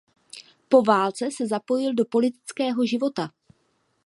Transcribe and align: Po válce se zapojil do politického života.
Po 0.69 0.81
válce 0.83 1.31
se 1.31 1.47
zapojil 1.47 1.93
do 1.93 2.05
politického 2.05 2.85
života. 2.85 3.31